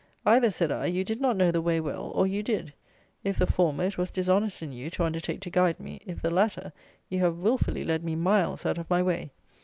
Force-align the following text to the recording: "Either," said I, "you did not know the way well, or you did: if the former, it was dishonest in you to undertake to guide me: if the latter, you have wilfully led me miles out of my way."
"Either," 0.25 0.49
said 0.49 0.71
I, 0.71 0.87
"you 0.87 1.03
did 1.03 1.21
not 1.21 1.35
know 1.37 1.51
the 1.51 1.61
way 1.61 1.79
well, 1.79 2.05
or 2.15 2.25
you 2.25 2.41
did: 2.41 2.73
if 3.23 3.37
the 3.37 3.45
former, 3.45 3.83
it 3.83 3.99
was 3.99 4.09
dishonest 4.09 4.63
in 4.63 4.71
you 4.71 4.89
to 4.89 5.03
undertake 5.03 5.41
to 5.41 5.51
guide 5.51 5.79
me: 5.79 6.01
if 6.07 6.23
the 6.23 6.31
latter, 6.31 6.73
you 7.07 7.19
have 7.19 7.37
wilfully 7.37 7.83
led 7.83 8.03
me 8.03 8.15
miles 8.15 8.65
out 8.65 8.79
of 8.79 8.89
my 8.89 9.03
way." 9.03 9.29